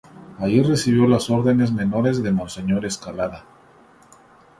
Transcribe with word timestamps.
Allí 0.39 0.63
recibió 0.63 1.05
las 1.07 1.29
órdenes 1.29 1.71
menores 1.71 2.23
de 2.23 2.31
Monseñor 2.31 2.87
Escalada. 2.87 3.45